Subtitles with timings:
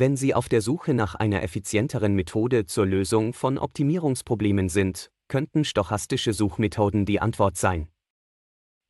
[0.00, 5.64] Wenn Sie auf der Suche nach einer effizienteren Methode zur Lösung von Optimierungsproblemen sind, könnten
[5.64, 7.88] stochastische Suchmethoden die Antwort sein.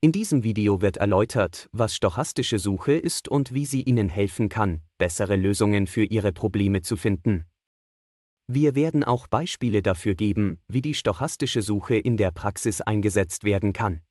[0.02, 4.82] In diesem Video wird erläutert, was stochastische Suche ist und wie sie Ihnen helfen kann,
[4.98, 7.46] bessere Lösungen für Ihre Probleme zu finden.
[8.46, 13.72] Wir werden auch Beispiele dafür geben, wie die stochastische Suche in der Praxis eingesetzt werden
[13.72, 14.02] kann.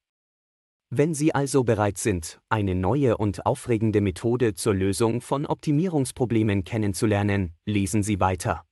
[0.90, 7.54] Wenn Sie also bereit sind, eine neue und aufregende Methode zur Lösung von Optimierungsproblemen kennenzulernen,
[7.66, 8.64] lesen Sie weiter.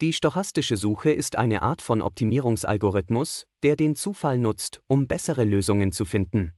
[0.00, 5.92] Die stochastische Suche ist eine Art von Optimierungsalgorithmus, der den Zufall nutzt, um bessere Lösungen
[5.92, 6.54] zu finden.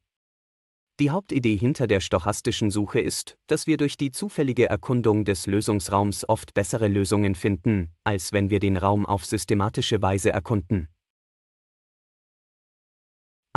[0.99, 6.27] Die Hauptidee hinter der stochastischen Suche ist, dass wir durch die zufällige Erkundung des Lösungsraums
[6.27, 10.89] oft bessere Lösungen finden, als wenn wir den Raum auf systematische Weise erkunden.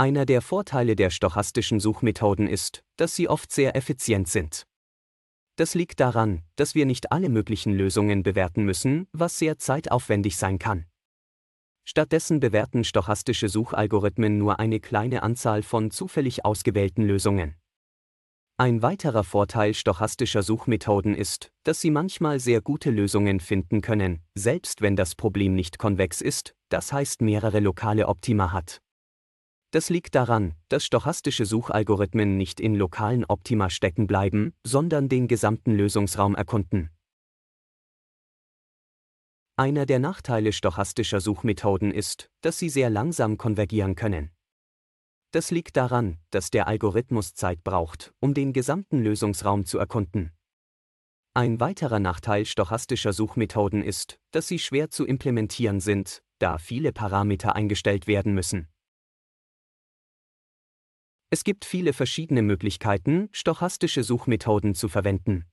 [0.00, 4.64] Einer der Vorteile der stochastischen Suchmethoden ist, dass sie oft sehr effizient sind.
[5.56, 10.60] Das liegt daran, dass wir nicht alle möglichen Lösungen bewerten müssen, was sehr zeitaufwendig sein
[10.60, 10.86] kann.
[11.84, 17.56] Stattdessen bewerten stochastische Suchalgorithmen nur eine kleine Anzahl von zufällig ausgewählten Lösungen.
[18.56, 24.80] Ein weiterer Vorteil stochastischer Suchmethoden ist, dass sie manchmal sehr gute Lösungen finden können, selbst
[24.80, 28.80] wenn das Problem nicht konvex ist, das heißt mehrere lokale Optima hat.
[29.70, 35.74] Das liegt daran, dass stochastische Suchalgorithmen nicht in lokalen Optima stecken bleiben, sondern den gesamten
[35.74, 36.90] Lösungsraum erkunden.
[39.56, 44.30] Einer der Nachteile stochastischer Suchmethoden ist, dass sie sehr langsam konvergieren können.
[45.32, 50.32] Das liegt daran, dass der Algorithmus Zeit braucht, um den gesamten Lösungsraum zu erkunden.
[51.34, 57.54] Ein weiterer Nachteil stochastischer Suchmethoden ist, dass sie schwer zu implementieren sind, da viele Parameter
[57.54, 58.68] eingestellt werden müssen.
[61.30, 65.44] Es gibt viele verschiedene Möglichkeiten, stochastische Suchmethoden zu verwenden.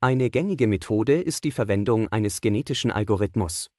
[0.00, 3.70] Eine gängige Methode ist die Verwendung eines genetischen Algorithmus.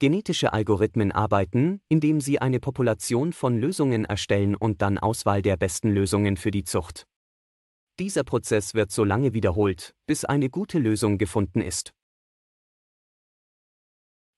[0.00, 5.90] Genetische Algorithmen arbeiten, indem sie eine Population von Lösungen erstellen und dann Auswahl der besten
[5.90, 7.06] Lösungen für die Zucht.
[8.00, 11.92] Dieser Prozess wird so lange wiederholt, bis eine gute Lösung gefunden ist.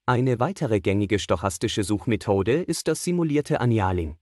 [0.04, 4.19] Eine weitere gängige stochastische Suchmethode ist das simulierte Annialing.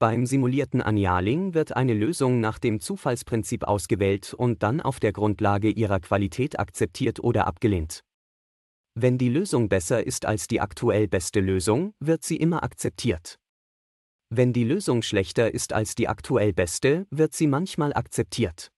[0.00, 5.70] Beim simulierten Annialing wird eine Lösung nach dem Zufallsprinzip ausgewählt und dann auf der Grundlage
[5.70, 8.00] ihrer Qualität akzeptiert oder abgelehnt.
[8.96, 13.38] Wenn die Lösung besser ist als die aktuell beste Lösung, wird sie immer akzeptiert.
[14.30, 18.70] Wenn die Lösung schlechter ist als die aktuell beste, wird sie manchmal akzeptiert.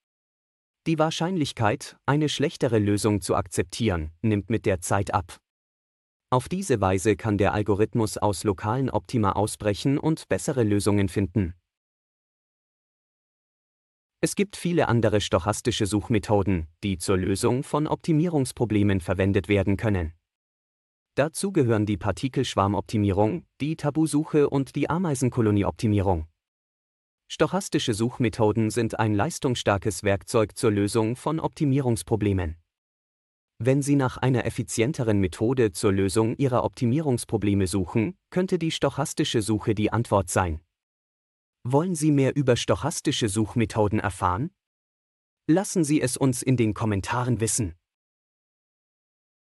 [0.87, 5.39] Die Wahrscheinlichkeit, eine schlechtere Lösung zu akzeptieren, nimmt mit der Zeit ab.
[6.29, 11.55] Auf diese Weise kann der Algorithmus aus lokalen Optima ausbrechen und bessere Lösungen finden.
[14.21, 20.15] Es gibt viele andere stochastische Suchmethoden, die zur Lösung von Optimierungsproblemen verwendet werden können.
[21.15, 26.27] Dazu gehören die Partikelschwarmoptimierung, die Tabusuche und die Ameisenkolonieoptimierung.
[27.29, 32.57] Stochastische Suchmethoden sind ein leistungsstarkes Werkzeug zur Lösung von Optimierungsproblemen.
[33.59, 39.75] Wenn Sie nach einer effizienteren Methode zur Lösung Ihrer Optimierungsprobleme suchen, könnte die stochastische Suche
[39.75, 40.61] die Antwort sein.
[41.65, 44.51] Wollen Sie mehr über stochastische Suchmethoden erfahren?
[45.49, 47.75] Lassen Sie es uns in den Kommentaren wissen.